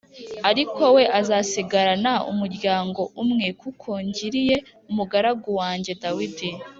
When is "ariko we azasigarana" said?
0.49-2.13